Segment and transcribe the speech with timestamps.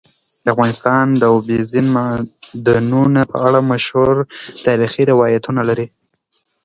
[0.53, 4.15] افغانستان د اوبزین معدنونه په اړه مشهور
[4.65, 5.87] تاریخی روایتونه لري.